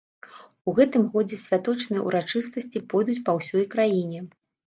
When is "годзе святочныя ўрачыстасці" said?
1.15-2.83